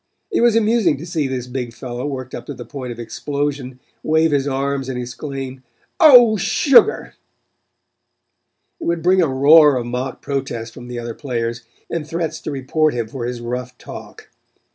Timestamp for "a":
9.21-9.27